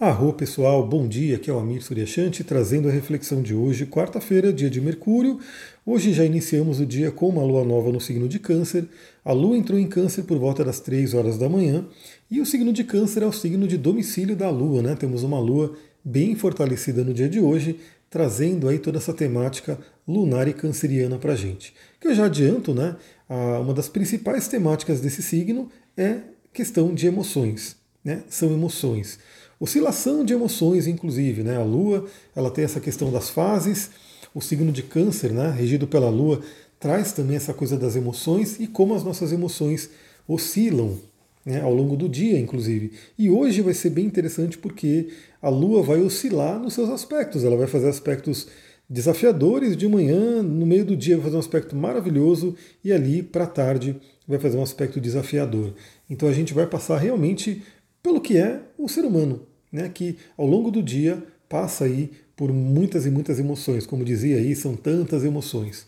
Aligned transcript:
Arro 0.00 0.32
pessoal, 0.32 0.84
bom 0.84 1.06
dia, 1.06 1.36
aqui 1.36 1.48
é 1.48 1.52
o 1.52 1.58
Amir 1.58 1.80
Suryashanti 1.80 2.42
trazendo 2.42 2.88
a 2.88 2.90
reflexão 2.90 3.40
de 3.40 3.54
hoje, 3.54 3.86
quarta-feira, 3.86 4.52
dia 4.52 4.68
de 4.68 4.80
Mercúrio. 4.80 5.38
Hoje 5.86 6.12
já 6.12 6.24
iniciamos 6.24 6.80
o 6.80 6.84
dia 6.84 7.12
com 7.12 7.28
uma 7.28 7.44
lua 7.44 7.64
nova 7.64 7.92
no 7.92 8.00
signo 8.00 8.28
de 8.28 8.40
Câncer. 8.40 8.88
A 9.24 9.32
lua 9.32 9.56
entrou 9.56 9.78
em 9.78 9.86
Câncer 9.86 10.24
por 10.24 10.36
volta 10.36 10.64
das 10.64 10.80
3 10.80 11.14
horas 11.14 11.38
da 11.38 11.48
manhã 11.48 11.86
e 12.28 12.40
o 12.40 12.44
signo 12.44 12.72
de 12.72 12.82
Câncer 12.82 13.22
é 13.22 13.26
o 13.26 13.32
signo 13.32 13.68
de 13.68 13.78
domicílio 13.78 14.34
da 14.34 14.50
lua, 14.50 14.82
né? 14.82 14.96
Temos 14.96 15.22
uma 15.22 15.38
lua 15.38 15.76
bem 16.04 16.34
fortalecida 16.34 17.04
no 17.04 17.14
dia 17.14 17.28
de 17.28 17.38
hoje, 17.38 17.78
trazendo 18.10 18.66
aí 18.68 18.80
toda 18.80 18.98
essa 18.98 19.14
temática 19.14 19.78
lunar 20.06 20.48
e 20.48 20.52
canceriana 20.52 21.18
para 21.18 21.36
gente. 21.36 21.72
Que 22.00 22.08
eu 22.08 22.14
já 22.16 22.24
adianto, 22.24 22.74
né? 22.74 22.96
Uma 23.28 23.72
das 23.72 23.88
principais 23.88 24.48
temáticas 24.48 25.00
desse 25.00 25.22
signo 25.22 25.70
é 25.96 26.16
questão 26.52 26.92
de 26.92 27.06
emoções, 27.06 27.76
né? 28.04 28.24
São 28.28 28.52
emoções. 28.52 29.20
Oscilação 29.58 30.24
de 30.24 30.32
emoções, 30.32 30.86
inclusive, 30.86 31.42
né? 31.42 31.56
A 31.56 31.62
Lua, 31.62 32.06
ela 32.34 32.50
tem 32.50 32.64
essa 32.64 32.80
questão 32.80 33.10
das 33.10 33.30
fases. 33.30 33.90
O 34.34 34.40
signo 34.40 34.72
de 34.72 34.82
Câncer, 34.82 35.32
né, 35.32 35.50
regido 35.50 35.86
pela 35.86 36.10
Lua, 36.10 36.40
traz 36.80 37.12
também 37.12 37.36
essa 37.36 37.54
coisa 37.54 37.76
das 37.76 37.94
emoções 37.94 38.58
e 38.58 38.66
como 38.66 38.94
as 38.94 39.04
nossas 39.04 39.32
emoções 39.32 39.90
oscilam 40.26 40.98
né, 41.44 41.60
ao 41.60 41.72
longo 41.72 41.96
do 41.96 42.08
dia, 42.08 42.38
inclusive. 42.38 42.92
E 43.18 43.30
hoje 43.30 43.60
vai 43.60 43.74
ser 43.74 43.90
bem 43.90 44.06
interessante 44.06 44.58
porque 44.58 45.08
a 45.40 45.48
Lua 45.48 45.82
vai 45.82 46.00
oscilar 46.00 46.58
nos 46.58 46.74
seus 46.74 46.88
aspectos. 46.88 47.44
Ela 47.44 47.56
vai 47.56 47.66
fazer 47.66 47.88
aspectos 47.88 48.48
desafiadores 48.88 49.76
de 49.76 49.88
manhã, 49.88 50.42
no 50.42 50.66
meio 50.66 50.84
do 50.84 50.96
dia 50.96 51.16
vai 51.16 51.24
fazer 51.24 51.36
um 51.36 51.40
aspecto 51.40 51.76
maravilhoso 51.76 52.54
e 52.82 52.92
ali 52.92 53.22
para 53.22 53.46
tarde 53.46 53.96
vai 54.26 54.38
fazer 54.38 54.56
um 54.56 54.62
aspecto 54.62 55.00
desafiador. 55.00 55.74
Então 56.08 56.28
a 56.28 56.32
gente 56.32 56.52
vai 56.52 56.66
passar 56.66 56.98
realmente 56.98 57.62
pelo 58.02 58.20
que 58.20 58.36
é 58.36 58.60
o 58.76 58.88
ser 58.88 59.04
humano, 59.04 59.46
né, 59.74 59.90
que 59.92 60.16
ao 60.38 60.46
longo 60.46 60.70
do 60.70 60.80
dia 60.80 61.20
passa 61.48 61.84
aí 61.84 62.12
por 62.36 62.52
muitas 62.52 63.06
e 63.06 63.10
muitas 63.10 63.40
emoções, 63.40 63.84
como 63.84 64.04
dizia 64.04 64.36
aí, 64.36 64.54
são 64.54 64.76
tantas 64.76 65.24
emoções. 65.24 65.84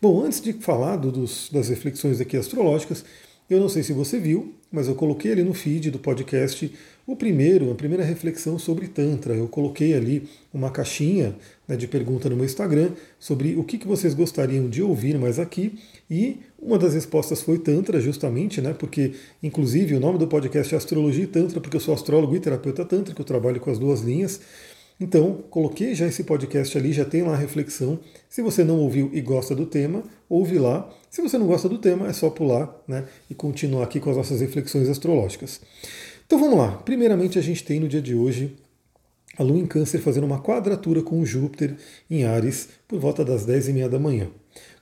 Bom, 0.00 0.22
antes 0.22 0.40
de 0.40 0.54
falar 0.54 0.96
dos, 0.96 1.50
das 1.52 1.68
reflexões 1.68 2.18
aqui 2.18 2.36
astrológicas, 2.36 3.04
eu 3.48 3.60
não 3.60 3.68
sei 3.68 3.82
se 3.82 3.92
você 3.92 4.18
viu, 4.18 4.54
mas 4.70 4.88
eu 4.88 4.94
coloquei 4.94 5.32
ali 5.32 5.42
no 5.42 5.54
feed 5.54 5.90
do 5.90 5.98
podcast 5.98 6.72
o 7.06 7.14
primeiro, 7.14 7.70
a 7.70 7.74
primeira 7.74 8.02
reflexão 8.02 8.58
sobre 8.58 8.88
Tantra. 8.88 9.34
Eu 9.34 9.46
coloquei 9.46 9.94
ali 9.94 10.28
uma 10.52 10.70
caixinha 10.70 11.36
né, 11.68 11.76
de 11.76 11.86
pergunta 11.86 12.28
no 12.28 12.34
meu 12.34 12.44
Instagram 12.44 12.90
sobre 13.18 13.54
o 13.54 13.62
que, 13.62 13.78
que 13.78 13.86
vocês 13.86 14.12
gostariam 14.12 14.68
de 14.68 14.82
ouvir 14.82 15.16
mais 15.16 15.38
aqui. 15.38 15.78
E 16.10 16.38
uma 16.58 16.76
das 16.76 16.94
respostas 16.94 17.40
foi 17.40 17.58
Tantra, 17.58 18.00
justamente, 18.00 18.60
né? 18.60 18.74
Porque, 18.74 19.12
inclusive, 19.40 19.94
o 19.94 20.00
nome 20.00 20.18
do 20.18 20.26
podcast 20.26 20.74
é 20.74 20.78
Astrologia 20.78 21.24
e 21.24 21.28
Tantra, 21.28 21.60
porque 21.60 21.76
eu 21.76 21.80
sou 21.80 21.94
astrólogo 21.94 22.34
e 22.34 22.40
terapeuta 22.40 22.84
Tantra, 22.84 23.14
que 23.14 23.20
eu 23.20 23.24
trabalho 23.24 23.60
com 23.60 23.70
as 23.70 23.78
duas 23.78 24.00
linhas. 24.00 24.40
Então, 24.98 25.44
coloquei 25.50 25.94
já 25.94 26.06
esse 26.06 26.24
podcast 26.24 26.76
ali, 26.78 26.92
já 26.92 27.04
tem 27.04 27.22
lá 27.22 27.34
a 27.34 27.36
reflexão. 27.36 28.00
Se 28.30 28.40
você 28.40 28.64
não 28.64 28.78
ouviu 28.78 29.10
e 29.12 29.20
gosta 29.20 29.54
do 29.54 29.66
tema, 29.66 30.02
ouve 30.28 30.58
lá. 30.58 30.90
Se 31.10 31.20
você 31.20 31.36
não 31.36 31.46
gosta 31.46 31.68
do 31.68 31.76
tema, 31.78 32.08
é 32.08 32.12
só 32.14 32.30
pular 32.30 32.74
né, 32.88 33.04
e 33.28 33.34
continuar 33.34 33.84
aqui 33.84 34.00
com 34.00 34.10
as 34.10 34.16
nossas 34.16 34.40
reflexões 34.40 34.88
astrológicas. 34.88 35.60
Então 36.26 36.38
vamos 36.38 36.58
lá. 36.58 36.72
Primeiramente, 36.78 37.38
a 37.38 37.42
gente 37.42 37.62
tem 37.62 37.78
no 37.78 37.88
dia 37.88 38.00
de 38.00 38.14
hoje 38.14 38.56
a 39.38 39.42
Lua 39.42 39.58
em 39.58 39.66
Câncer 39.66 39.98
fazendo 39.98 40.24
uma 40.24 40.40
quadratura 40.40 41.02
com 41.02 41.24
Júpiter 41.26 41.76
em 42.10 42.24
Ares 42.24 42.70
por 42.88 42.98
volta 42.98 43.22
das 43.22 43.46
10h30 43.46 43.88
da 43.88 43.98
manhã. 43.98 44.28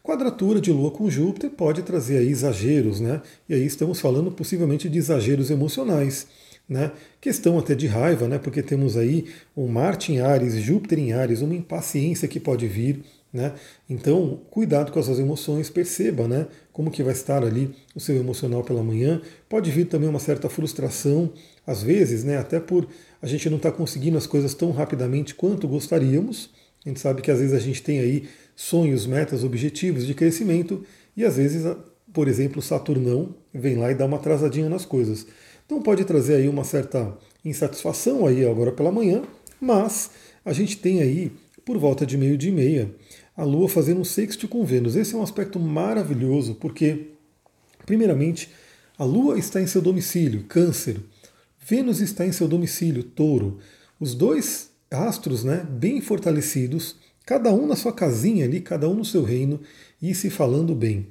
Quadratura 0.02 0.60
de 0.60 0.70
Lua 0.70 0.90
com 0.90 1.10
Júpiter 1.10 1.50
pode 1.50 1.82
trazer 1.82 2.18
aí 2.18 2.28
exageros, 2.28 3.00
né? 3.00 3.20
E 3.48 3.54
aí 3.54 3.64
estamos 3.64 4.00
falando 4.00 4.30
possivelmente 4.30 4.88
de 4.88 4.98
exageros 4.98 5.50
emocionais 5.50 6.26
né? 6.68 6.92
Questão 7.20 7.58
até 7.58 7.74
de 7.74 7.86
raiva, 7.86 8.26
né? 8.26 8.38
porque 8.38 8.62
temos 8.62 8.96
aí 8.96 9.26
um 9.56 9.66
Marte 9.66 10.12
em 10.12 10.20
Ares, 10.20 10.54
Júpiter 10.54 10.98
em 10.98 11.12
Ares, 11.12 11.40
uma 11.40 11.54
impaciência 11.54 12.26
que 12.26 12.40
pode 12.40 12.66
vir. 12.66 13.02
Né? 13.32 13.52
Então, 13.90 14.40
cuidado 14.50 14.92
com 14.92 14.98
as 14.98 15.06
suas 15.06 15.18
emoções, 15.18 15.68
perceba 15.68 16.28
né? 16.28 16.46
como 16.72 16.90
que 16.90 17.02
vai 17.02 17.12
estar 17.12 17.42
ali 17.42 17.74
o 17.94 18.00
seu 18.00 18.16
emocional 18.16 18.62
pela 18.62 18.82
manhã. 18.82 19.20
Pode 19.48 19.70
vir 19.70 19.86
também 19.86 20.08
uma 20.08 20.20
certa 20.20 20.48
frustração, 20.48 21.32
às 21.66 21.82
vezes, 21.82 22.24
né? 22.24 22.38
até 22.38 22.60
por 22.60 22.86
a 23.20 23.26
gente 23.26 23.50
não 23.50 23.56
estar 23.56 23.72
tá 23.72 23.76
conseguindo 23.76 24.16
as 24.16 24.26
coisas 24.26 24.54
tão 24.54 24.70
rapidamente 24.70 25.34
quanto 25.34 25.66
gostaríamos. 25.66 26.50
A 26.84 26.88
gente 26.88 27.00
sabe 27.00 27.22
que 27.22 27.30
às 27.30 27.40
vezes 27.40 27.54
a 27.54 27.58
gente 27.58 27.82
tem 27.82 27.98
aí 27.98 28.28
sonhos, 28.54 29.06
metas, 29.06 29.42
objetivos 29.42 30.06
de 30.06 30.14
crescimento 30.14 30.84
e 31.16 31.24
às 31.24 31.36
vezes, 31.36 31.64
por 32.12 32.28
exemplo, 32.28 32.62
Saturnão 32.62 33.34
vem 33.52 33.76
lá 33.76 33.90
e 33.90 33.94
dá 33.94 34.04
uma 34.04 34.16
atrasadinha 34.16 34.68
nas 34.68 34.84
coisas. 34.84 35.26
Então 35.74 35.82
pode 35.82 36.04
trazer 36.04 36.36
aí 36.36 36.48
uma 36.48 36.62
certa 36.62 37.18
insatisfação 37.44 38.24
aí 38.24 38.46
agora 38.46 38.70
pela 38.70 38.92
manhã, 38.92 39.24
mas 39.60 40.08
a 40.44 40.52
gente 40.52 40.76
tem 40.76 41.02
aí 41.02 41.32
por 41.64 41.76
volta 41.78 42.06
de 42.06 42.16
meio 42.16 42.38
dia 42.38 42.52
e 42.52 42.54
meia 42.54 42.94
a 43.36 43.42
Lua 43.42 43.68
fazendo 43.68 44.00
um 44.00 44.04
sexto 44.04 44.46
com 44.46 44.64
Vênus. 44.64 44.94
Esse 44.94 45.16
é 45.16 45.18
um 45.18 45.22
aspecto 45.22 45.58
maravilhoso 45.58 46.54
porque, 46.54 47.08
primeiramente, 47.84 48.50
a 48.96 49.02
Lua 49.02 49.36
está 49.36 49.60
em 49.60 49.66
seu 49.66 49.82
domicílio, 49.82 50.44
Câncer. 50.44 51.00
Vênus 51.66 52.00
está 52.00 52.24
em 52.24 52.30
seu 52.30 52.46
domicílio, 52.46 53.02
Touro. 53.02 53.58
Os 53.98 54.14
dois 54.14 54.70
astros, 54.88 55.42
né, 55.42 55.66
bem 55.68 56.00
fortalecidos, 56.00 56.94
cada 57.26 57.52
um 57.52 57.66
na 57.66 57.74
sua 57.74 57.92
casinha 57.92 58.44
ali, 58.44 58.60
cada 58.60 58.88
um 58.88 58.94
no 58.94 59.04
seu 59.04 59.24
reino 59.24 59.60
e 60.00 60.14
se 60.14 60.30
falando 60.30 60.72
bem. 60.72 61.08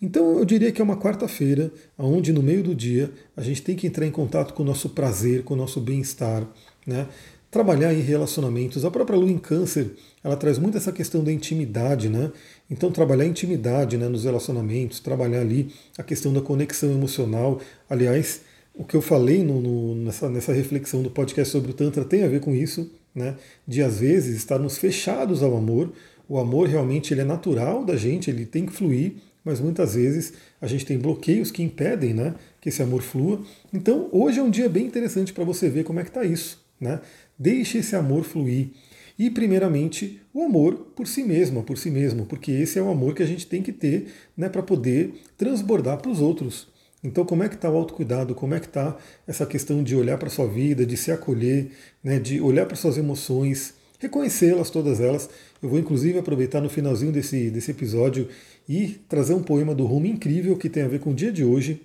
Então 0.00 0.38
eu 0.38 0.44
diria 0.44 0.72
que 0.72 0.80
é 0.80 0.84
uma 0.84 0.96
quarta-feira, 0.96 1.72
onde 1.98 2.32
no 2.32 2.42
meio 2.42 2.62
do 2.62 2.74
dia 2.74 3.10
a 3.36 3.42
gente 3.42 3.62
tem 3.62 3.76
que 3.76 3.86
entrar 3.86 4.06
em 4.06 4.10
contato 4.10 4.54
com 4.54 4.62
o 4.62 4.66
nosso 4.66 4.90
prazer, 4.90 5.44
com 5.44 5.54
o 5.54 5.56
nosso 5.56 5.80
bem-estar, 5.80 6.46
né? 6.86 7.06
trabalhar 7.52 7.92
em 7.92 8.00
relacionamentos. 8.00 8.82
A 8.82 8.90
própria 8.90 9.16
lua 9.16 9.30
em 9.30 9.36
câncer, 9.36 9.90
ela 10.24 10.36
traz 10.36 10.58
muito 10.58 10.78
essa 10.78 10.90
questão 10.90 11.22
da 11.22 11.30
intimidade, 11.30 12.08
né? 12.08 12.32
Então 12.68 12.90
trabalhar 12.90 13.26
intimidade 13.26 13.98
né, 13.98 14.08
nos 14.08 14.24
relacionamentos, 14.24 14.98
trabalhar 15.00 15.42
ali 15.42 15.70
a 15.98 16.02
questão 16.02 16.32
da 16.32 16.40
conexão 16.40 16.90
emocional. 16.90 17.60
Aliás, 17.90 18.40
o 18.74 18.84
que 18.84 18.96
eu 18.96 19.02
falei 19.02 19.44
no, 19.44 19.60
no, 19.60 19.94
nessa, 19.96 20.30
nessa 20.30 20.52
reflexão 20.52 21.02
do 21.02 21.10
podcast 21.10 21.52
sobre 21.52 21.72
o 21.72 21.74
Tantra 21.74 22.06
tem 22.06 22.24
a 22.24 22.28
ver 22.28 22.40
com 22.40 22.54
isso, 22.54 22.90
né? 23.14 23.36
De 23.68 23.82
às 23.82 24.00
vezes 24.00 24.34
estarmos 24.34 24.78
fechados 24.78 25.42
ao 25.42 25.54
amor. 25.54 25.92
O 26.26 26.38
amor 26.38 26.66
realmente 26.66 27.12
ele 27.12 27.20
é 27.20 27.24
natural 27.24 27.84
da 27.84 27.96
gente, 27.96 28.30
ele 28.30 28.46
tem 28.46 28.64
que 28.64 28.72
fluir, 28.72 29.16
mas 29.44 29.60
muitas 29.60 29.94
vezes 29.94 30.32
a 30.60 30.66
gente 30.66 30.86
tem 30.86 30.98
bloqueios 30.98 31.50
que 31.50 31.62
impedem 31.62 32.14
né, 32.14 32.34
que 32.60 32.68
esse 32.68 32.82
amor 32.82 33.02
flua. 33.02 33.40
Então 33.72 34.08
hoje 34.12 34.38
é 34.38 34.42
um 34.42 34.50
dia 34.50 34.68
bem 34.68 34.86
interessante 34.86 35.32
para 35.32 35.44
você 35.44 35.68
ver 35.68 35.84
como 35.84 36.00
é 36.00 36.02
que 36.02 36.10
está 36.10 36.24
isso. 36.24 36.62
Né? 36.80 37.00
Deixe 37.38 37.78
esse 37.78 37.94
amor 37.94 38.24
fluir. 38.24 38.70
E 39.18 39.30
primeiramente 39.30 40.20
o 40.32 40.42
amor 40.42 40.92
por 40.96 41.06
si 41.06 41.22
mesma, 41.22 41.62
por 41.62 41.76
si 41.76 41.90
mesmo, 41.90 42.24
porque 42.26 42.50
esse 42.50 42.78
é 42.78 42.82
o 42.82 42.90
amor 42.90 43.14
que 43.14 43.22
a 43.22 43.26
gente 43.26 43.46
tem 43.46 43.62
que 43.62 43.72
ter 43.72 44.06
né, 44.36 44.48
para 44.48 44.62
poder 44.62 45.14
transbordar 45.36 45.98
para 45.98 46.10
os 46.10 46.20
outros. 46.20 46.72
Então, 47.04 47.24
como 47.24 47.42
é 47.42 47.48
que 47.48 47.56
está 47.56 47.68
o 47.68 47.76
autocuidado? 47.76 48.34
Como 48.34 48.54
é 48.54 48.60
que 48.60 48.66
está 48.66 48.96
essa 49.26 49.44
questão 49.44 49.82
de 49.82 49.96
olhar 49.96 50.16
para 50.18 50.28
a 50.28 50.30
sua 50.30 50.46
vida, 50.46 50.86
de 50.86 50.96
se 50.96 51.10
acolher, 51.10 51.72
né, 52.02 52.20
de 52.20 52.40
olhar 52.40 52.64
para 52.64 52.76
suas 52.76 52.96
emoções, 52.96 53.74
reconhecê-las, 54.02 54.68
todas 54.68 55.00
elas. 55.00 55.30
Eu 55.62 55.68
vou 55.68 55.78
inclusive 55.78 56.18
aproveitar 56.18 56.60
no 56.60 56.68
finalzinho 56.68 57.12
desse, 57.12 57.50
desse 57.50 57.70
episódio 57.70 58.28
e 58.68 59.00
trazer 59.08 59.32
um 59.32 59.42
poema 59.42 59.74
do 59.74 59.86
Rumi 59.86 60.10
incrível 60.10 60.56
que 60.56 60.68
tem 60.68 60.82
a 60.82 60.88
ver 60.88 61.00
com 61.00 61.10
o 61.10 61.14
dia 61.14 61.32
de 61.32 61.44
hoje. 61.44 61.80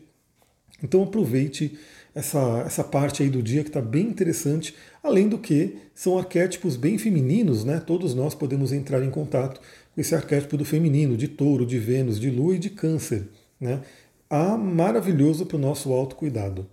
Então 0.83 1.03
aproveite 1.03 1.77
essa, 2.13 2.63
essa 2.65 2.83
parte 2.83 3.21
aí 3.21 3.29
do 3.29 3.43
dia 3.43 3.63
que 3.63 3.69
está 3.69 3.81
bem 3.81 4.07
interessante, 4.07 4.75
além 5.03 5.29
do 5.29 5.37
que 5.37 5.77
são 5.93 6.17
arquétipos 6.17 6.75
bem 6.75 6.97
femininos, 6.97 7.63
né? 7.63 7.79
Todos 7.79 8.15
nós 8.15 8.33
podemos 8.33 8.73
entrar 8.73 9.03
em 9.03 9.11
contato 9.11 9.61
com 9.93 10.01
esse 10.01 10.15
arquétipo 10.15 10.57
do 10.57 10.65
feminino, 10.65 11.15
de 11.15 11.27
touro, 11.27 11.65
de 11.65 11.77
Vênus, 11.77 12.19
de 12.19 12.31
lua 12.31 12.55
e 12.55 12.59
de 12.59 12.71
câncer. 12.71 13.27
Né? 13.59 13.81
Ah, 14.29 14.57
maravilhoso 14.57 15.45
para 15.45 15.57
o 15.57 15.59
nosso 15.59 15.93
autocuidado. 15.93 16.67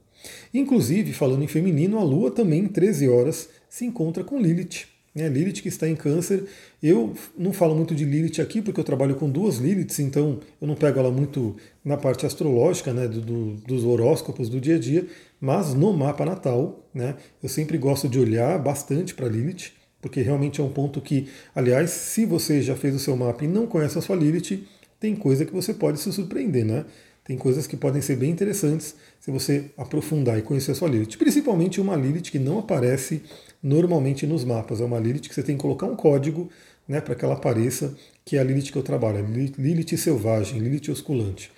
Inclusive, 0.53 1.13
falando 1.13 1.45
em 1.45 1.49
feminino, 1.49 1.99
a 1.99 2.03
lua 2.03 2.31
também 2.31 2.61
em 2.61 2.69
13 2.69 3.09
horas 3.09 3.49
se 3.69 3.85
encontra 3.85 4.25
com 4.25 4.41
Lilith. 4.41 4.94
Né? 5.15 5.29
Lilith 5.29 5.63
que 5.63 5.69
está 5.69 5.89
em 5.89 5.95
câncer. 5.95 6.45
Eu 6.83 7.15
não 7.39 7.53
falo 7.53 7.75
muito 7.75 7.95
de 7.95 8.05
Lilith 8.05 8.41
aqui 8.41 8.61
porque 8.61 8.81
eu 8.81 8.85
trabalho 8.85 9.15
com 9.15 9.31
duas 9.31 9.59
Liliths, 9.59 10.01
então 10.01 10.41
eu 10.61 10.67
não 10.67 10.75
pego 10.75 10.99
ela 10.99 11.11
muito 11.11 11.57
na 11.85 11.97
parte 11.97 12.27
astrológica, 12.27 12.93
né, 12.93 13.07
do, 13.07 13.21
do, 13.21 13.45
dos 13.67 13.85
horóscopos 13.85 14.49
do 14.49 14.61
dia 14.61 14.77
a 14.77 14.79
dia, 14.79 15.07
mas 15.41 15.73
no 15.75 15.93
mapa 15.93 16.25
natal, 16.25 16.85
né, 16.93 17.17
eu 17.43 17.49
sempre 17.49 17.79
gosto 17.79 18.09
de 18.09 18.19
olhar 18.19 18.59
bastante 18.59 19.15
para 19.15 19.29
Lilith, 19.29 19.73
porque 20.03 20.21
realmente 20.21 20.61
é 20.61 20.65
um 20.65 20.71
ponto 20.71 21.01
que, 21.01 21.29
aliás, 21.55 21.91
se 21.91 22.27
você 22.27 22.61
já 22.61 22.75
fez 22.75 22.95
o 22.95 22.99
seu 22.99 23.17
mapa 23.17 23.45
e 23.45 23.49
não 23.49 23.67
conhece 23.67 23.97
a 23.99 24.03
sua 24.03 24.17
Lilith, 24.17 24.67
tem 25.01 25.15
coisa 25.15 25.45
que 25.45 25.53
você 25.53 25.73
pode 25.73 26.01
se 26.01 26.13
surpreender, 26.13 26.65
né? 26.65 26.85
Tem 27.25 27.39
coisas 27.39 27.67
que 27.67 27.77
podem 27.77 28.03
ser 28.03 28.17
bem 28.17 28.31
interessantes 28.31 28.95
se 29.19 29.31
você 29.31 29.71
aprofundar 29.79 30.39
e 30.39 30.43
conhecer 30.43 30.73
a 30.73 30.75
sua 30.75 30.89
Lilith. 30.89 31.17
Principalmente 31.17 31.81
uma 31.81 31.97
Lilith 31.97 32.31
que 32.31 32.39
não 32.39 32.59
aparece 32.59 33.23
normalmente 33.63 34.27
nos 34.27 34.45
mapas. 34.45 34.83
É 34.83 34.85
uma 34.85 34.99
Lilith 34.99 35.23
que 35.23 35.35
você 35.35 35.43
tem 35.43 35.57
que 35.57 35.63
colocar 35.63 35.87
um 35.87 35.97
código 35.97 36.51
né, 36.87 37.01
para 37.01 37.15
que 37.15 37.25
ela 37.25 37.33
apareça, 37.33 37.97
que 38.27 38.37
é 38.37 38.41
a 38.41 38.45
Lilith 38.45 38.71
que 38.71 38.77
eu 38.77 38.83
trabalho, 38.83 39.27
Lilith 39.27 39.97
selvagem, 39.97 40.61
Lilith 40.61 40.91
osculante. 40.91 41.51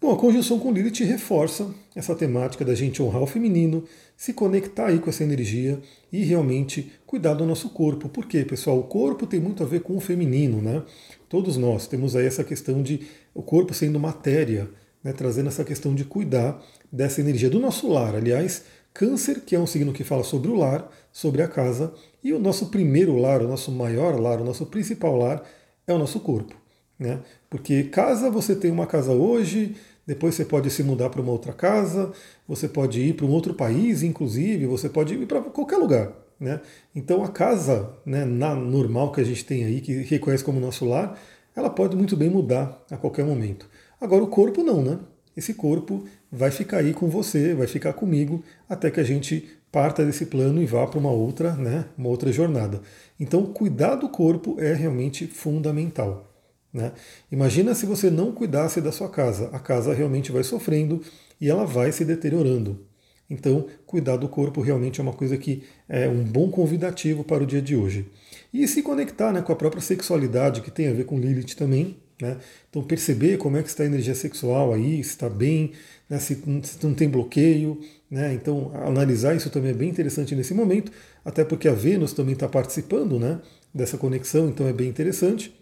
Bom, 0.00 0.12
a 0.12 0.16
conjunção 0.16 0.60
com 0.60 0.70
Lilith 0.70 1.02
reforça 1.04 1.74
essa 1.96 2.14
temática 2.14 2.64
da 2.64 2.74
gente 2.74 3.02
honrar 3.02 3.22
o 3.22 3.26
feminino, 3.26 3.82
se 4.16 4.32
conectar 4.32 4.86
aí 4.86 5.00
com 5.00 5.10
essa 5.10 5.24
energia 5.24 5.80
e 6.12 6.22
realmente 6.22 6.92
cuidar 7.04 7.34
do 7.34 7.44
nosso 7.44 7.70
corpo. 7.70 8.08
Por 8.08 8.26
quê, 8.26 8.44
pessoal? 8.44 8.78
O 8.78 8.84
corpo 8.84 9.26
tem 9.26 9.40
muito 9.40 9.62
a 9.62 9.66
ver 9.66 9.80
com 9.80 9.96
o 9.96 10.00
feminino, 10.00 10.62
né? 10.62 10.84
Todos 11.28 11.56
nós 11.56 11.88
temos 11.88 12.14
aí 12.14 12.26
essa 12.26 12.44
questão 12.44 12.80
de 12.80 13.08
o 13.34 13.42
corpo 13.42 13.74
sendo 13.74 13.98
matéria, 13.98 14.70
né? 15.02 15.12
trazendo 15.12 15.48
essa 15.48 15.64
questão 15.64 15.94
de 15.94 16.04
cuidar 16.04 16.62
dessa 16.90 17.20
energia 17.20 17.50
do 17.50 17.60
nosso 17.60 17.88
lar. 17.88 18.14
Aliás, 18.14 18.64
Câncer, 18.92 19.40
que 19.40 19.54
é 19.54 19.60
um 19.60 19.66
signo 19.66 19.92
que 19.92 20.04
fala 20.04 20.24
sobre 20.24 20.50
o 20.50 20.54
lar, 20.54 20.90
sobre 21.12 21.42
a 21.42 21.48
casa, 21.48 21.92
e 22.22 22.32
o 22.32 22.38
nosso 22.38 22.66
primeiro 22.66 23.16
lar, 23.16 23.42
o 23.42 23.48
nosso 23.48 23.70
maior 23.70 24.18
lar, 24.18 24.40
o 24.40 24.44
nosso 24.44 24.66
principal 24.66 25.16
lar 25.16 25.42
é 25.86 25.92
o 25.92 25.98
nosso 25.98 26.20
corpo. 26.20 26.54
Né? 26.98 27.20
Porque 27.48 27.84
casa, 27.84 28.28
você 28.28 28.56
tem 28.56 28.70
uma 28.70 28.86
casa 28.86 29.12
hoje, 29.12 29.76
depois 30.06 30.34
você 30.34 30.44
pode 30.44 30.70
se 30.70 30.82
mudar 30.82 31.10
para 31.10 31.20
uma 31.20 31.30
outra 31.30 31.52
casa, 31.52 32.12
você 32.46 32.66
pode 32.68 33.00
ir 33.00 33.14
para 33.14 33.26
um 33.26 33.30
outro 33.30 33.54
país, 33.54 34.02
inclusive, 34.02 34.66
você 34.66 34.88
pode 34.88 35.14
ir 35.14 35.26
para 35.26 35.42
qualquer 35.42 35.76
lugar. 35.76 36.12
Né? 36.40 36.60
Então 36.94 37.22
a 37.22 37.28
casa 37.28 37.90
né, 38.06 38.24
na 38.24 38.54
normal 38.54 39.12
que 39.12 39.20
a 39.20 39.24
gente 39.24 39.44
tem 39.44 39.64
aí, 39.64 39.80
que 39.80 39.92
reconhece 40.02 40.42
como 40.42 40.60
nosso 40.60 40.84
lar, 40.84 41.20
ela 41.54 41.68
pode 41.68 41.96
muito 41.96 42.16
bem 42.16 42.30
mudar 42.30 42.84
a 42.90 42.96
qualquer 42.96 43.24
momento. 43.24 43.68
Agora 44.00 44.22
o 44.22 44.28
corpo 44.28 44.62
não, 44.62 44.82
né? 44.82 44.98
Esse 45.36 45.54
corpo 45.54 46.04
vai 46.30 46.50
ficar 46.50 46.78
aí 46.78 46.92
com 46.92 47.08
você, 47.08 47.54
vai 47.54 47.66
ficar 47.66 47.92
comigo, 47.92 48.42
até 48.68 48.90
que 48.90 48.98
a 48.98 49.04
gente 49.04 49.48
parta 49.70 50.04
desse 50.04 50.26
plano 50.26 50.62
e 50.62 50.66
vá 50.66 50.86
para 50.86 50.98
uma 50.98 51.10
outra, 51.10 51.52
né, 51.54 51.84
uma 51.96 52.08
outra 52.08 52.32
jornada. 52.32 52.80
Então, 53.20 53.46
cuidar 53.46 53.96
do 53.96 54.08
corpo 54.08 54.56
é 54.58 54.72
realmente 54.72 55.26
fundamental. 55.26 56.26
Né? 56.72 56.92
Imagina 57.30 57.74
se 57.74 57.86
você 57.86 58.10
não 58.10 58.32
cuidasse 58.32 58.80
da 58.80 58.92
sua 58.92 59.08
casa, 59.08 59.48
a 59.52 59.58
casa 59.58 59.94
realmente 59.94 60.32
vai 60.32 60.42
sofrendo 60.42 61.02
e 61.40 61.48
ela 61.48 61.64
vai 61.64 61.92
se 61.92 62.04
deteriorando. 62.04 62.86
Então, 63.30 63.66
cuidar 63.86 64.16
do 64.16 64.28
corpo 64.28 64.60
realmente 64.60 65.00
é 65.00 65.02
uma 65.02 65.12
coisa 65.12 65.36
que 65.36 65.62
é 65.88 66.08
um 66.08 66.24
bom 66.24 66.50
convidativo 66.50 67.22
para 67.22 67.42
o 67.42 67.46
dia 67.46 67.60
de 67.60 67.76
hoje. 67.76 68.10
E 68.52 68.66
se 68.66 68.82
conectar 68.82 69.32
né, 69.32 69.42
com 69.42 69.52
a 69.52 69.56
própria 69.56 69.82
sexualidade, 69.82 70.62
que 70.62 70.70
tem 70.70 70.88
a 70.88 70.94
ver 70.94 71.04
com 71.04 71.18
Lilith 71.18 71.54
também. 71.54 71.96
Né? 72.20 72.36
Então, 72.68 72.82
perceber 72.82 73.38
como 73.38 73.56
é 73.56 73.62
que 73.62 73.68
está 73.68 73.84
a 73.84 73.86
energia 73.86 74.14
sexual 74.14 74.72
aí, 74.72 75.02
se 75.04 75.10
está 75.10 75.28
bem, 75.28 75.72
né, 76.08 76.18
se, 76.18 76.34
se 76.34 76.84
não 76.84 76.94
tem 76.94 77.08
bloqueio. 77.08 77.80
Né? 78.10 78.34
Então, 78.34 78.72
analisar 78.74 79.36
isso 79.36 79.50
também 79.50 79.70
é 79.70 79.74
bem 79.74 79.88
interessante 79.88 80.34
nesse 80.34 80.54
momento, 80.54 80.90
até 81.24 81.44
porque 81.44 81.68
a 81.68 81.74
Vênus 81.74 82.12
também 82.12 82.34
está 82.34 82.48
participando 82.48 83.18
né, 83.18 83.40
dessa 83.72 83.96
conexão, 83.96 84.48
então 84.48 84.66
é 84.66 84.72
bem 84.72 84.88
interessante. 84.88 85.54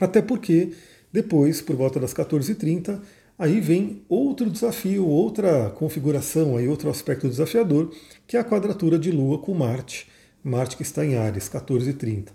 Até 0.00 0.20
porque 0.20 0.72
depois, 1.12 1.60
por 1.60 1.76
volta 1.76 1.98
das 1.98 2.14
14h30, 2.14 3.00
aí 3.38 3.60
vem 3.60 4.02
outro 4.08 4.50
desafio, 4.50 5.06
outra 5.06 5.70
configuração, 5.70 6.56
aí 6.56 6.68
outro 6.68 6.90
aspecto 6.90 7.28
desafiador, 7.28 7.92
que 8.26 8.36
é 8.36 8.40
a 8.40 8.44
quadratura 8.44 8.98
de 8.98 9.10
Lua 9.10 9.38
com 9.38 9.54
Marte. 9.54 10.08
Marte 10.42 10.76
que 10.76 10.82
está 10.82 11.04
em 11.04 11.16
Ares, 11.16 11.48
14h30. 11.48 12.28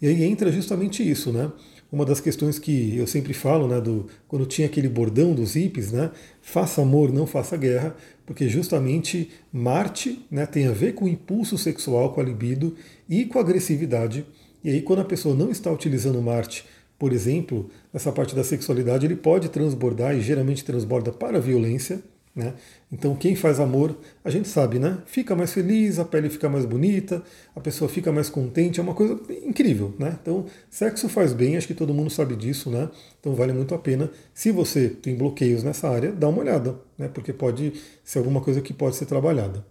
E 0.00 0.06
aí 0.08 0.24
entra 0.24 0.50
justamente 0.50 1.08
isso, 1.08 1.32
né? 1.32 1.52
Uma 1.92 2.06
das 2.06 2.20
questões 2.20 2.58
que 2.58 2.96
eu 2.96 3.06
sempre 3.06 3.34
falo, 3.34 3.68
né, 3.68 3.78
do, 3.80 4.06
quando 4.26 4.46
tinha 4.46 4.66
aquele 4.66 4.88
bordão 4.88 5.34
dos 5.34 5.54
hippies, 5.54 5.92
né, 5.92 6.10
faça 6.40 6.80
amor, 6.80 7.12
não 7.12 7.26
faça 7.26 7.56
guerra, 7.56 7.94
porque 8.24 8.48
justamente 8.48 9.30
Marte 9.52 10.24
né, 10.30 10.46
tem 10.46 10.66
a 10.66 10.72
ver 10.72 10.94
com 10.94 11.04
o 11.04 11.08
impulso 11.08 11.58
sexual, 11.58 12.14
com 12.14 12.20
a 12.22 12.24
libido 12.24 12.74
e 13.06 13.26
com 13.26 13.38
a 13.38 13.42
agressividade. 13.42 14.24
E 14.64 14.70
aí, 14.70 14.80
quando 14.80 15.00
a 15.00 15.04
pessoa 15.04 15.34
não 15.34 15.50
está 15.50 15.70
utilizando 15.70 16.22
Marte 16.22 16.64
por 17.02 17.12
exemplo, 17.12 17.68
nessa 17.92 18.12
parte 18.12 18.32
da 18.32 18.44
sexualidade, 18.44 19.04
ele 19.04 19.16
pode 19.16 19.48
transbordar 19.48 20.14
e 20.14 20.20
geralmente 20.20 20.64
transborda 20.64 21.10
para 21.10 21.38
a 21.38 21.40
violência. 21.40 22.00
Né? 22.34 22.54
Então, 22.90 23.14
quem 23.14 23.36
faz 23.36 23.60
amor, 23.60 23.94
a 24.24 24.30
gente 24.30 24.48
sabe, 24.48 24.78
né? 24.78 24.98
Fica 25.04 25.36
mais 25.36 25.52
feliz, 25.52 25.98
a 25.98 26.04
pele 26.04 26.30
fica 26.30 26.48
mais 26.48 26.64
bonita, 26.64 27.22
a 27.54 27.60
pessoa 27.60 27.90
fica 27.90 28.10
mais 28.10 28.30
contente, 28.30 28.80
é 28.80 28.82
uma 28.82 28.94
coisa 28.94 29.20
incrível, 29.44 29.94
né? 29.98 30.16
Então, 30.20 30.46
sexo 30.70 31.10
faz 31.10 31.34
bem, 31.34 31.58
acho 31.58 31.66
que 31.66 31.74
todo 31.74 31.92
mundo 31.92 32.08
sabe 32.08 32.34
disso, 32.34 32.70
né? 32.70 32.88
Então, 33.20 33.34
vale 33.34 33.52
muito 33.52 33.74
a 33.74 33.78
pena. 33.78 34.10
Se 34.32 34.50
você 34.50 34.88
tem 34.88 35.14
bloqueios 35.14 35.62
nessa 35.62 35.90
área, 35.90 36.10
dá 36.10 36.26
uma 36.26 36.38
olhada, 36.38 36.74
né? 36.96 37.06
Porque 37.12 37.34
pode 37.34 37.74
ser 38.02 38.18
alguma 38.18 38.40
coisa 38.40 38.62
que 38.62 38.72
pode 38.72 38.96
ser 38.96 39.04
trabalhada. 39.04 39.62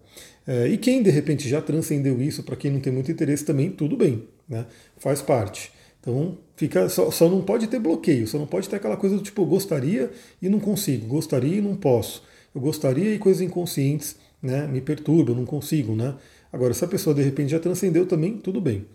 É, 0.45 0.67
e 0.67 0.77
quem 0.77 1.01
de 1.01 1.09
repente 1.09 1.49
já 1.49 1.61
transcendeu 1.61 2.21
isso, 2.21 2.43
para 2.43 2.55
quem 2.55 2.69
não 2.69 2.79
tem 2.79 2.93
muito 2.93 3.11
interesse 3.11 3.43
também, 3.43 3.71
tudo 3.71 3.97
bem, 3.97 4.27
né? 4.47 4.67
Faz 4.97 5.19
parte. 5.19 5.71
Então, 5.99 6.37
fica 6.55 6.89
só, 6.89 7.09
só 7.11 7.29
não 7.29 7.41
pode 7.41 7.67
ter 7.67 7.79
bloqueio, 7.79 8.27
só 8.27 8.37
não 8.37 8.47
pode 8.47 8.67
ter 8.69 8.75
aquela 8.75 8.97
coisa 8.97 9.15
do 9.15 9.21
tipo, 9.21 9.45
gostaria 9.45 10.11
e 10.41 10.49
não 10.49 10.59
consigo, 10.59 11.07
gostaria 11.07 11.57
e 11.57 11.61
não 11.61 11.75
posso. 11.75 12.23
Eu 12.53 12.61
gostaria 12.61 13.13
e 13.13 13.19
coisas 13.19 13.41
inconscientes 13.41 14.15
né, 14.41 14.67
me 14.67 14.81
perturbam, 14.81 15.35
não 15.35 15.45
consigo. 15.45 15.95
Né? 15.95 16.15
Agora, 16.51 16.73
se 16.73 16.83
a 16.83 16.87
pessoa 16.87 17.15
de 17.15 17.21
repente 17.21 17.51
já 17.51 17.59
transcendeu 17.59 18.05
também, 18.05 18.37
tudo 18.37 18.59
bem. 18.59 18.85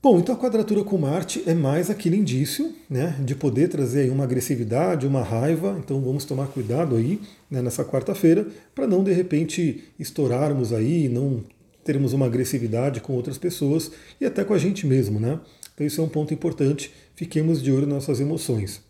Bom, 0.00 0.20
então 0.20 0.32
a 0.32 0.38
quadratura 0.38 0.84
com 0.84 0.96
Marte 0.96 1.42
é 1.44 1.54
mais 1.54 1.90
aquele 1.90 2.16
indício 2.16 2.72
né, 2.88 3.16
de 3.18 3.34
poder 3.34 3.68
trazer 3.68 4.10
uma 4.12 4.22
agressividade, 4.22 5.06
uma 5.06 5.22
raiva. 5.22 5.76
Então 5.82 6.00
vamos 6.00 6.24
tomar 6.24 6.46
cuidado 6.46 6.94
aí 6.94 7.20
né, 7.50 7.60
nessa 7.60 7.84
quarta-feira 7.84 8.46
para 8.74 8.86
não 8.86 9.02
de 9.02 9.12
repente 9.12 9.84
estourarmos 9.98 10.72
aí, 10.72 11.08
não 11.08 11.42
termos 11.82 12.12
uma 12.12 12.26
agressividade 12.26 13.00
com 13.00 13.14
outras 13.14 13.38
pessoas 13.38 13.90
e 14.20 14.24
até 14.24 14.44
com 14.44 14.54
a 14.54 14.58
gente 14.58 14.86
mesmo, 14.86 15.18
né? 15.18 15.40
Então 15.74 15.86
isso 15.86 16.00
é 16.00 16.04
um 16.04 16.08
ponto 16.08 16.32
importante. 16.32 16.92
Fiquemos 17.16 17.60
de 17.60 17.72
olho 17.72 17.86
nas 17.86 18.06
nossas 18.06 18.20
emoções. 18.20 18.80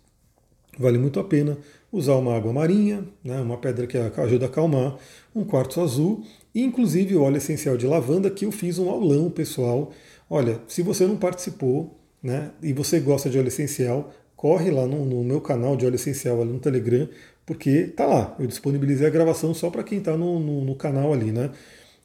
Vale 0.78 0.98
muito 0.98 1.19
a 1.19 1.24
pena 1.24 1.56
usar 1.93 2.14
uma 2.14 2.37
água 2.37 2.52
marinha, 2.52 3.05
né, 3.25 3.40
uma 3.40 3.56
pedra 3.56 3.87
que 3.87 3.96
ajuda 3.96 4.46
a 4.46 4.49
acalmar, 4.49 4.96
um 5.35 5.44
quartzo 5.44 5.81
azul 5.81 6.23
e 6.55 6.62
inclusive 6.62 7.17
o 7.17 7.23
óleo 7.23 7.38
essencial 7.38 7.76
de 7.76 7.87
lavanda 7.87 8.31
que 8.31 8.44
eu 8.44 8.52
fiz 8.52 8.79
um 8.79 8.90
aulão 8.90 9.31
pessoal. 9.31 9.90
Olha, 10.29 10.61
se 10.67 10.82
você 10.82 11.06
não 11.06 11.17
participou 11.17 11.99
né, 12.23 12.50
e 12.62 12.73
você 12.73 13.00
gosta 13.00 13.31
de 13.31 13.38
óleo 13.38 13.49
essencial, 13.49 14.12
corre 14.37 14.70
lá 14.70 14.87
no, 14.87 15.05
no, 15.05 15.25
meu 15.25 15.40
canal 15.40 15.76
de 15.76 15.87
óleo 15.87 15.96
essencial 15.96 16.40
ali 16.40 16.52
no 16.52 16.61
Telegram, 16.61 17.08
porque 17.46 17.85
tá 17.88 18.06
lá. 18.06 18.37
Eu 18.38 18.46
disponibilizei 18.46 19.06
a 19.06 19.11
gravação 19.11 19.55
só 19.55 19.70
para 19.70 19.82
quem 19.82 19.99
está 19.99 20.17
no, 20.17 20.38
no, 20.38 20.64
no, 20.64 20.75
canal 20.76 21.12
ali, 21.12 21.32
né? 21.32 21.50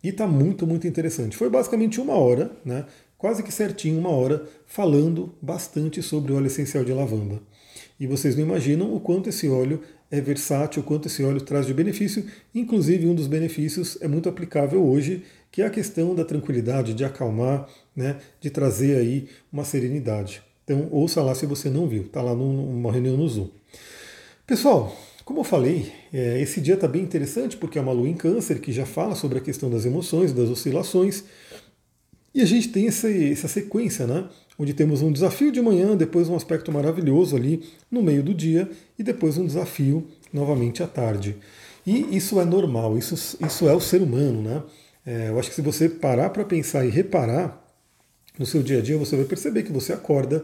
E 0.04 0.12
tá 0.12 0.26
muito, 0.26 0.66
muito 0.66 0.88
interessante. 0.88 1.38
Foi 1.38 1.50
basicamente 1.50 2.00
uma 2.00 2.16
hora, 2.16 2.52
né? 2.66 2.86
quase 3.24 3.42
que 3.42 3.54
certinho, 3.54 4.00
uma 4.00 4.10
hora, 4.10 4.46
falando 4.66 5.34
bastante 5.42 6.04
sobre 6.04 6.34
o 6.34 6.36
óleo 6.36 6.48
essencial 6.48 6.84
de 6.84 6.92
lavanda. 6.92 7.42
E 8.04 8.06
vocês 8.06 8.36
não 8.36 8.44
imaginam 8.44 8.94
o 8.94 9.00
quanto 9.00 9.30
esse 9.30 9.48
óleo 9.48 9.80
é 10.12 10.20
versátil, 10.20 10.82
o 10.82 10.86
quanto 10.86 11.08
esse 11.08 11.24
óleo 11.24 11.40
traz 11.40 11.66
de 11.66 11.74
benefício. 11.74 12.26
Inclusive, 12.54 13.08
um 13.08 13.16
dos 13.16 13.28
benefícios 13.28 13.98
é 14.02 14.10
muito 14.10 14.28
aplicável 14.28 14.86
hoje, 14.86 15.24
que 15.50 15.62
é 15.62 15.66
a 15.66 15.70
questão 15.70 16.14
da 16.14 16.26
tranquilidade, 16.26 16.94
de 16.94 17.06
acalmar, 17.06 17.66
né, 17.96 18.18
de 18.42 18.50
trazer 18.50 18.98
aí 18.98 19.30
uma 19.50 19.64
serenidade. 19.64 20.42
Então, 20.66 20.90
ouça 20.92 21.22
lá 21.22 21.34
se 21.34 21.46
você 21.46 21.70
não 21.70 21.88
viu, 21.88 22.02
está 22.04 22.22
lá 22.22 22.36
numa 22.36 22.92
reunião 22.92 23.16
no 23.16 23.26
Zoom. 23.26 23.48
Pessoal, 24.46 24.94
como 25.24 25.40
eu 25.40 25.46
falei, 25.46 25.90
é, 26.12 26.42
esse 26.42 26.60
dia 26.60 26.74
está 26.74 26.90
bem 26.90 27.04
interessante 27.04 27.56
porque 27.56 27.80
é 27.80 27.82
uma 27.82 27.94
lua 27.94 28.10
em 28.10 28.16
câncer 28.16 28.60
que 28.60 28.74
já 28.74 28.86
fala 28.86 29.16
sobre 29.16 29.38
a 29.38 29.42
questão 29.42 29.70
das 29.70 29.86
emoções, 29.86 30.34
das 30.34 30.50
oscilações. 30.50 31.24
E 32.36 32.42
a 32.42 32.46
gente 32.46 32.68
tem 32.68 32.86
essa, 32.86 33.10
essa 33.10 33.48
sequência, 33.48 34.06
né? 34.06 34.28
Onde 34.58 34.74
temos 34.74 35.02
um 35.02 35.12
desafio 35.12 35.52
de 35.52 35.62
manhã, 35.62 35.96
depois 35.96 36.30
um 36.30 36.36
aspecto 36.36 36.72
maravilhoso 36.72 37.36
ali 37.36 37.64
no 37.90 38.04
meio 38.04 38.22
do 38.22 38.34
dia 38.34 38.70
e 38.98 39.04
depois 39.04 39.38
um 39.38 39.46
desafio 39.46 40.08
novamente 40.32 40.84
à 40.84 40.88
tarde. 40.88 41.36
E 41.86 42.16
isso 42.16 42.40
é 42.40 42.46
normal, 42.46 42.98
isso, 42.98 43.38
isso 43.46 43.68
é 43.68 43.74
o 43.74 43.80
ser 43.80 44.02
humano, 44.02 44.42
né? 44.42 44.64
É, 45.06 45.30
eu 45.30 45.40
acho 45.40 45.50
que 45.50 45.56
se 45.56 45.62
você 45.62 45.90
parar 45.90 46.30
para 46.30 46.46
pensar 46.46 46.86
e 46.86 46.90
reparar 46.90 47.62
no 48.40 48.46
seu 48.46 48.64
dia 48.64 48.80
a 48.80 48.82
dia, 48.82 48.98
você 48.98 49.16
vai 49.16 49.26
perceber 49.26 49.64
que 49.64 49.72
você 49.72 49.92
acorda 49.92 50.44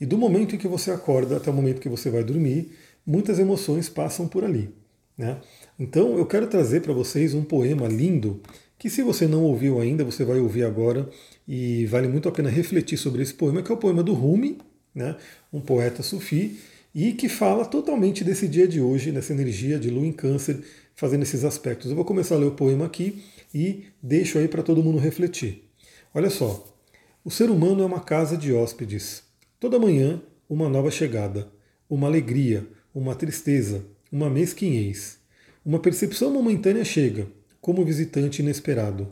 e 0.00 0.04
do 0.04 0.18
momento 0.18 0.54
em 0.54 0.58
que 0.58 0.68
você 0.68 0.90
acorda 0.90 1.36
até 1.36 1.50
o 1.50 1.54
momento 1.54 1.80
que 1.80 1.88
você 1.88 2.10
vai 2.10 2.22
dormir, 2.22 2.72
muitas 3.06 3.38
emoções 3.38 3.88
passam 3.88 4.28
por 4.28 4.44
ali. 4.44 4.74
Né? 5.16 5.38
Então 5.78 6.18
eu 6.18 6.26
quero 6.26 6.46
trazer 6.46 6.80
para 6.80 6.92
vocês 6.92 7.34
um 7.34 7.44
poema 7.44 7.86
lindo 7.86 8.40
que 8.84 8.90
se 8.90 9.02
você 9.02 9.26
não 9.26 9.42
ouviu 9.42 9.80
ainda, 9.80 10.04
você 10.04 10.26
vai 10.26 10.38
ouvir 10.38 10.62
agora 10.62 11.08
e 11.48 11.86
vale 11.86 12.06
muito 12.06 12.28
a 12.28 12.32
pena 12.32 12.50
refletir 12.50 12.98
sobre 12.98 13.22
esse 13.22 13.32
poema, 13.32 13.62
que 13.62 13.72
é 13.72 13.74
o 13.74 13.78
poema 13.78 14.02
do 14.02 14.12
Rumi, 14.12 14.58
né, 14.94 15.16
um 15.50 15.58
poeta 15.58 16.02
sufi, 16.02 16.60
e 16.94 17.14
que 17.14 17.26
fala 17.26 17.64
totalmente 17.64 18.22
desse 18.22 18.46
dia 18.46 18.68
de 18.68 18.82
hoje, 18.82 19.10
dessa 19.10 19.32
energia 19.32 19.78
de 19.78 19.88
lua 19.88 20.04
em 20.04 20.12
câncer, 20.12 20.62
fazendo 20.94 21.22
esses 21.22 21.44
aspectos. 21.44 21.88
Eu 21.88 21.96
vou 21.96 22.04
começar 22.04 22.34
a 22.34 22.38
ler 22.38 22.44
o 22.44 22.50
poema 22.50 22.84
aqui 22.84 23.24
e 23.54 23.84
deixo 24.02 24.36
aí 24.36 24.48
para 24.48 24.62
todo 24.62 24.82
mundo 24.82 24.98
refletir. 24.98 25.64
Olha 26.12 26.28
só, 26.28 26.76
o 27.24 27.30
ser 27.30 27.48
humano 27.48 27.82
é 27.82 27.86
uma 27.86 28.00
casa 28.00 28.36
de 28.36 28.52
hóspedes. 28.52 29.22
Toda 29.58 29.78
manhã, 29.78 30.20
uma 30.46 30.68
nova 30.68 30.90
chegada, 30.90 31.48
uma 31.88 32.06
alegria, 32.06 32.68
uma 32.94 33.14
tristeza, 33.14 33.82
uma 34.12 34.28
mesquinhez. 34.28 35.20
Uma 35.64 35.78
percepção 35.78 36.30
momentânea 36.30 36.84
chega, 36.84 37.26
como 37.64 37.82
visitante 37.82 38.42
inesperado. 38.42 39.08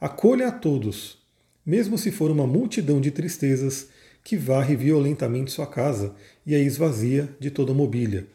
Acolha 0.00 0.48
a 0.48 0.50
todos, 0.50 1.18
mesmo 1.66 1.98
se 1.98 2.10
for 2.10 2.30
uma 2.30 2.46
multidão 2.46 2.98
de 2.98 3.10
tristezas 3.10 3.88
que 4.24 4.38
varre 4.38 4.74
violentamente 4.74 5.50
sua 5.50 5.66
casa 5.66 6.14
e 6.46 6.54
a 6.54 6.58
esvazia 6.58 7.28
de 7.38 7.50
toda 7.50 7.74
mobília. 7.74 8.26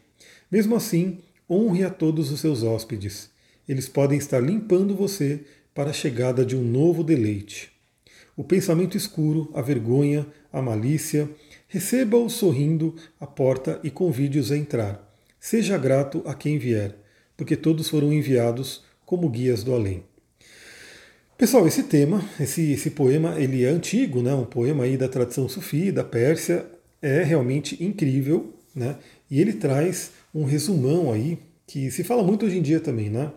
Mesmo 0.48 0.76
assim, 0.76 1.18
honre 1.50 1.82
a 1.82 1.90
todos 1.90 2.30
os 2.30 2.38
seus 2.38 2.62
hóspedes. 2.62 3.28
Eles 3.68 3.88
podem 3.88 4.16
estar 4.16 4.38
limpando 4.38 4.94
você 4.94 5.40
para 5.74 5.90
a 5.90 5.92
chegada 5.92 6.46
de 6.46 6.54
um 6.54 6.62
novo 6.62 7.02
deleite. 7.02 7.72
O 8.36 8.44
pensamento 8.44 8.96
escuro, 8.96 9.50
a 9.52 9.60
vergonha, 9.62 10.28
a 10.52 10.62
malícia, 10.62 11.28
receba-os 11.66 12.34
sorrindo 12.34 12.94
à 13.18 13.26
porta 13.26 13.80
e 13.82 13.90
convide-os 13.90 14.52
a 14.52 14.56
entrar. 14.56 15.18
Seja 15.40 15.76
grato 15.76 16.22
a 16.24 16.34
quem 16.34 16.56
vier, 16.56 16.94
porque 17.36 17.56
todos 17.56 17.88
foram 17.88 18.12
enviados 18.12 18.85
como 19.06 19.30
guias 19.30 19.62
do 19.62 19.72
além. 19.72 20.02
Pessoal, 21.38 21.66
esse 21.66 21.84
tema, 21.84 22.24
esse, 22.40 22.72
esse 22.72 22.90
poema, 22.90 23.40
ele 23.40 23.64
é 23.64 23.68
antigo, 23.68 24.20
né? 24.20 24.34
um 24.34 24.44
poema 24.44 24.84
aí 24.84 24.96
da 24.96 25.08
tradição 25.08 25.48
sufi, 25.48 25.92
da 25.92 26.02
Pérsia, 26.02 26.66
é 27.00 27.22
realmente 27.22 27.82
incrível, 27.82 28.54
né? 28.74 28.96
E 29.30 29.40
ele 29.40 29.52
traz 29.52 30.10
um 30.34 30.44
resumão 30.44 31.12
aí 31.12 31.38
que 31.66 31.90
se 31.90 32.02
fala 32.02 32.22
muito 32.22 32.46
hoje 32.46 32.58
em 32.58 32.62
dia 32.62 32.80
também, 32.80 33.10
né? 33.10 33.30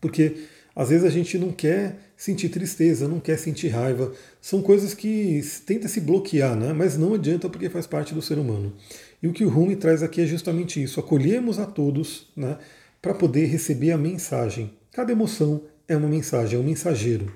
Porque 0.00 0.36
às 0.74 0.90
vezes 0.90 1.06
a 1.06 1.10
gente 1.10 1.38
não 1.38 1.50
quer 1.52 1.96
sentir 2.16 2.50
tristeza, 2.50 3.08
não 3.08 3.18
quer 3.18 3.38
sentir 3.38 3.68
raiva, 3.68 4.12
são 4.40 4.60
coisas 4.60 4.92
que 4.92 5.42
tenta 5.64 5.88
se 5.88 6.00
bloquear, 6.00 6.54
né? 6.54 6.72
Mas 6.72 6.98
não 6.98 7.14
adianta 7.14 7.48
porque 7.48 7.70
faz 7.70 7.86
parte 7.86 8.14
do 8.14 8.20
ser 8.20 8.38
humano. 8.38 8.74
E 9.22 9.26
o 9.26 9.32
que 9.32 9.44
o 9.44 9.48
Rumi 9.48 9.74
traz 9.74 10.02
aqui 10.02 10.20
é 10.20 10.26
justamente 10.26 10.82
isso: 10.82 11.00
acolhemos 11.00 11.58
a 11.58 11.64
todos, 11.64 12.28
né? 12.36 12.58
Para 13.06 13.14
poder 13.14 13.44
receber 13.46 13.92
a 13.92 13.96
mensagem. 13.96 14.72
Cada 14.90 15.12
emoção 15.12 15.62
é 15.86 15.96
uma 15.96 16.08
mensagem, 16.08 16.58
é 16.58 16.60
um 16.60 16.64
mensageiro. 16.64 17.32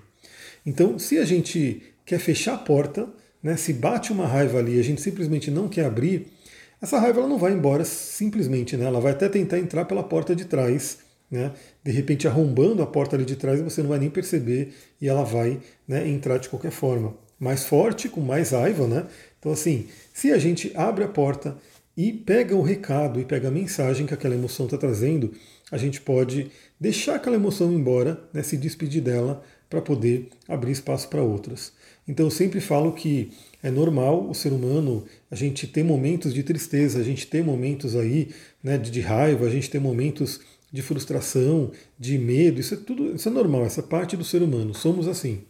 Então, 0.67 0.99
se 0.99 1.17
a 1.17 1.25
gente 1.25 1.81
quer 2.05 2.19
fechar 2.19 2.55
a 2.55 2.59
porta, 2.59 3.09
né, 3.41 3.57
se 3.57 3.73
bate 3.73 4.11
uma 4.11 4.27
raiva 4.27 4.59
ali 4.59 4.75
e 4.75 4.81
a 4.81 4.83
gente 4.83 5.01
simplesmente 5.01 5.49
não 5.49 5.69
quer 5.69 5.85
abrir, 5.85 6.27
essa 6.83 6.99
raiva 6.99 7.21
ela 7.21 7.29
não 7.29 7.39
vai 7.39 7.53
embora 7.53 7.85
simplesmente, 7.85 8.77
né? 8.77 8.85
ela 8.85 9.01
vai 9.01 9.13
até 9.13 9.29
tentar 9.29 9.61
entrar 9.61 9.85
pela 9.85 10.03
porta 10.03 10.35
de 10.35 10.45
trás, 10.45 10.99
né? 11.31 11.53
de 11.85 11.93
repente 11.93 12.27
arrombando 12.27 12.83
a 12.83 12.87
porta 12.89 13.15
ali 13.15 13.25
de 13.25 13.37
trás 13.37 13.61
você 13.61 13.81
não 13.81 13.91
vai 13.91 14.01
nem 14.01 14.11
perceber 14.11 14.75
e 15.01 15.07
ela 15.07 15.23
vai 15.23 15.61
né, 15.87 16.09
entrar 16.09 16.39
de 16.39 16.49
qualquer 16.49 16.73
forma. 16.73 17.15
Mais 17.39 17.65
forte, 17.65 18.09
com 18.09 18.21
mais 18.21 18.51
raiva, 18.51 18.89
né? 18.89 19.07
Então, 19.39 19.53
assim, 19.53 19.87
se 20.13 20.33
a 20.33 20.37
gente 20.37 20.73
abre 20.75 21.05
a 21.05 21.09
porta 21.09 21.57
e 21.97 22.13
pega 22.13 22.57
o 22.57 22.63
recado 22.63 23.21
e 23.21 23.25
pega 23.25 23.49
a 23.49 23.51
mensagem 23.51 24.07
que 24.07 24.15
aquela 24.15 24.35
emoção 24.35 24.65
está 24.67 24.79
trazendo, 24.79 25.33
a 25.71 25.79
gente 25.79 26.01
pode 26.01 26.51
deixar 26.79 27.17
aquela 27.17 27.37
emoção 27.37 27.73
embora, 27.73 28.23
né, 28.33 28.43
se 28.43 28.57
despedir 28.57 29.03
dela 29.03 29.43
para 29.69 29.81
poder 29.81 30.29
abrir 30.49 30.73
espaço 30.73 31.09
para 31.09 31.23
outras. 31.23 31.73
Então 32.07 32.27
eu 32.27 32.31
sempre 32.31 32.61
falo 32.61 32.93
que 32.93 33.31
é 33.63 33.71
normal 33.71 34.29
o 34.29 34.35
ser 34.35 34.53
humano, 34.53 35.05
a 35.31 35.37
gente 35.37 35.67
ter 35.67 35.85
momentos 35.85 36.35
de 36.35 36.43
tristeza, 36.43 36.99
a 36.99 37.05
gente 37.05 37.27
ter 37.27 37.45
momentos 37.45 37.95
aí 37.95 38.31
né, 38.63 38.77
de, 38.77 38.91
de 38.91 39.01
raiva, 39.01 39.47
a 39.47 39.51
gente 39.51 39.71
ter 39.71 39.79
momentos 39.79 40.41
de 40.73 40.83
frustração, 40.83 41.71
de 41.99 42.19
medo, 42.19 42.61
isso 42.61 42.75
é 42.75 42.77
tudo, 42.77 43.15
isso 43.15 43.29
é 43.29 43.33
normal, 43.33 43.65
essa 43.65 43.83
parte 43.83 44.17
do 44.17 44.25
ser 44.25 44.43
humano, 44.43 44.75
somos 44.75 45.07
assim. 45.07 45.43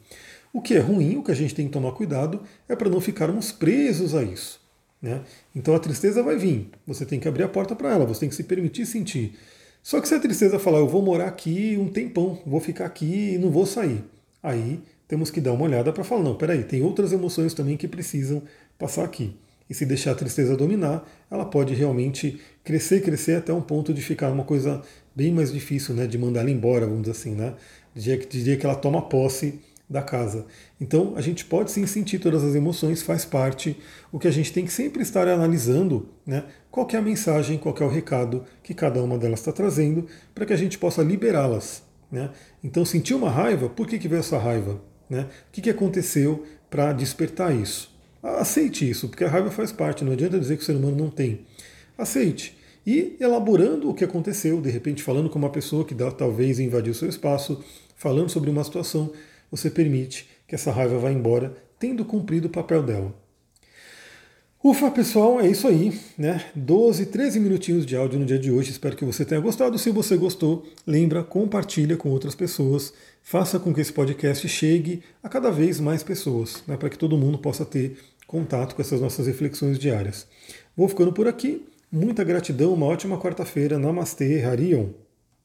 O 0.53 0.61
que 0.61 0.75
é 0.75 0.79
ruim, 0.79 1.17
o 1.17 1.23
que 1.23 1.31
a 1.31 1.35
gente 1.35 1.55
tem 1.55 1.67
que 1.67 1.73
tomar 1.73 1.93
cuidado 1.93 2.43
é 2.69 2.75
para 2.75 2.91
não 2.91 3.01
ficarmos 3.01 3.53
presos 3.53 4.15
a 4.15 4.23
isso. 4.23 4.61
Né? 5.01 5.23
Então 5.55 5.75
a 5.75 5.79
tristeza 5.79 6.23
vai 6.23 6.37
vir, 6.37 6.71
você 6.87 7.07
tem 7.07 7.21
que 7.21 7.29
abrir 7.29 7.45
a 7.45 7.49
porta 7.49 7.75
para 7.75 7.91
ela, 7.91 8.05
você 8.05 8.21
tem 8.21 8.29
que 8.29 8.35
se 8.35 8.45
permitir 8.45 8.85
sentir. 8.85 9.39
Só 9.83 10.01
que 10.01 10.09
se 10.09 10.15
a 10.15 10.21
tristeza 10.21 10.59
falar, 10.59 10.79
eu 10.79 10.89
vou 10.89 11.03
morar 11.03 11.27
aqui 11.27 11.77
um 11.79 11.89
tempão, 11.89 12.39
vou 12.47 12.61
ficar 12.61 12.87
aqui 12.87 13.35
e 13.35 13.39
não 13.39 13.51
vou 13.51 13.65
sair, 13.65 14.05
aí 14.43 14.81
temos 15.09 15.31
que 15.31 15.41
dar 15.41 15.53
uma 15.53 15.65
olhada 15.65 15.93
para 15.93 16.05
falar, 16.05 16.23
não, 16.23 16.35
peraí, 16.35 16.63
tem 16.63 16.83
outras 16.83 17.13
emoções 17.13 17.55
também 17.55 17.77
que 17.77 17.89
precisam 17.89 18.43
passar 18.79 19.05
aqui. 19.05 19.35
E 19.69 19.75
se 19.75 19.87
deixar 19.87 20.13
a 20.13 20.15
tristeza 20.15 20.57
dominar, 20.57 21.09
ela 21.31 21.45
pode 21.45 21.75
realmente 21.75 22.41
crescer, 22.63 23.03
crescer 23.03 23.37
até 23.37 23.53
um 23.53 23.61
ponto 23.61 23.95
de 23.95 24.03
ficar 24.03 24.31
uma 24.31 24.45
coisa 24.45 24.83
bem 25.15 25.33
mais 25.33 25.53
difícil, 25.53 25.95
né, 25.95 26.07
de 26.07 26.19
mandar 26.19 26.41
ela 26.41 26.51
embora, 26.51 26.87
vamos 26.87 27.03
dizer 27.03 27.13
assim, 27.13 27.35
né? 27.35 27.55
Diria, 27.95 28.19
diria 28.19 28.57
que 28.57 28.67
ela 28.67 28.75
toma 28.75 29.03
posse 29.03 29.61
da 29.91 30.01
casa. 30.01 30.47
Então 30.81 31.15
a 31.17 31.21
gente 31.21 31.45
pode 31.45 31.73
sim 31.73 31.85
sentir 31.85 32.21
todas 32.21 32.45
as 32.45 32.55
emoções, 32.55 33.03
faz 33.03 33.25
parte. 33.25 33.77
O 34.13 34.21
que 34.21 34.29
a 34.29 34.31
gente 34.31 34.53
tem 34.53 34.65
que 34.65 34.73
sempre 34.73 35.03
estar 35.03 35.27
analisando, 35.27 36.09
né? 36.25 36.45
Qual 36.71 36.87
é 36.93 36.97
a 36.97 37.03
mensagem, 37.03 37.59
qual 37.59 37.75
é 37.81 37.85
o 37.85 37.89
recado 37.89 38.45
que 38.63 38.73
cada 38.73 39.03
uma 39.03 39.19
delas 39.19 39.41
está 39.41 39.51
trazendo, 39.51 40.07
para 40.33 40.47
que 40.47 40.53
a 40.53 40.57
gente 40.57 40.79
possa 40.79 41.03
liberá-las. 41.03 41.83
Né? 42.11 42.31
Então 42.63 42.85
sentir 42.85 43.15
uma 43.15 43.31
raiva, 43.31 43.69
por 43.69 43.87
que, 43.87 43.99
que 43.99 44.09
veio 44.09 44.21
essa 44.21 44.39
raiva? 44.39 44.81
Né? 45.09 45.23
O 45.23 45.53
que, 45.53 45.61
que 45.61 45.71
aconteceu 45.71 46.45
para 46.69 46.93
despertar 46.93 47.55
isso? 47.55 47.93
Aceite 48.23 48.89
isso, 48.89 49.09
porque 49.09 49.25
a 49.25 49.29
raiva 49.29 49.51
faz 49.51 49.73
parte, 49.73 50.05
não 50.05 50.13
adianta 50.13 50.39
dizer 50.39 50.57
que 50.57 50.63
o 50.63 50.67
ser 50.67 50.77
humano 50.77 50.97
não 50.97 51.11
tem. 51.11 51.41
Aceite. 51.97 52.57
E 52.87 53.17
elaborando 53.21 53.91
o 53.91 53.95
que 53.95 54.05
aconteceu, 54.05 54.61
de 54.61 54.71
repente 54.71 55.03
falando 55.03 55.29
com 55.29 55.39
uma 55.39 55.51
pessoa 55.51 55.85
que 55.85 55.95
talvez 55.95 56.59
invadiu 56.59 56.95
seu 56.95 57.09
espaço, 57.09 57.63
falando 57.97 58.29
sobre 58.29 58.51
uma 58.51 58.65
situação, 58.65 59.13
você 59.51 59.71
permite 59.71 60.29
que 60.47 60.55
essa 60.55 60.71
raiva 60.71 60.99
vá 60.99 61.11
embora, 61.11 61.55
tendo 61.79 62.05
cumprido 62.05 62.49
o 62.49 62.51
papel 62.51 62.83
dela. 62.83 63.15
Ufa, 64.63 64.91
pessoal, 64.91 65.41
é 65.41 65.49
isso 65.49 65.67
aí, 65.67 65.99
né? 66.19 66.45
12, 66.55 67.07
13 67.07 67.41
minutinhos 67.41 67.87
de 67.87 67.97
áudio 67.97 68.19
no 68.19 68.27
dia 68.27 68.39
de 68.39 68.53
hoje. 68.53 68.71
Espero 68.71 68.95
que 68.95 69.07
você 69.07 69.25
tenha 69.25 69.41
gostado. 69.41 69.79
Se 69.79 69.91
você 69.91 70.19
gostou, 70.19 70.67
lembra, 70.87 71.25
compartilha 71.25 71.97
com 71.97 72.11
outras 72.11 72.35
pessoas. 72.35 72.93
Faça 73.23 73.59
com 73.59 73.73
que 73.73 73.81
esse 73.81 73.91
podcast 73.91 74.47
chegue 74.47 75.03
a 75.23 75.31
cada 75.31 75.51
vez 75.51 75.81
mais 75.81 76.03
pessoas, 76.03 76.63
né? 76.67 76.77
Para 76.77 76.91
que 76.91 76.99
todo 76.99 77.17
mundo 77.17 77.39
possa 77.39 77.65
ter 77.65 77.97
contato 78.27 78.75
com 78.75 78.83
essas 78.83 79.01
nossas 79.01 79.27
reflexões 79.27 79.79
diárias. 79.79 80.27
Vou 80.77 80.89
ficando 80.89 81.11
por 81.11 81.27
aqui. 81.27 81.67
Muita 81.91 82.23
gratidão, 82.23 82.75
uma 82.75 82.85
ótima 82.85 83.19
quarta-feira. 83.19 83.79
Namastê, 83.79 84.45
Harion. 84.45 84.91